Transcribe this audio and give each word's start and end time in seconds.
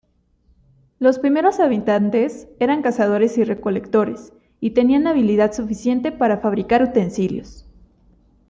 Los 0.97 1.19
primeros 1.19 1.59
habitantes 1.59 2.47
eran 2.59 2.81
cazadores 2.81 3.37
y 3.37 3.43
recolectores, 3.43 4.33
y 4.59 4.71
tenían 4.71 5.05
habilidad 5.05 5.53
suficiente 5.53 6.11
para 6.11 6.39
fabricar 6.39 6.81
utensilios. 6.81 7.67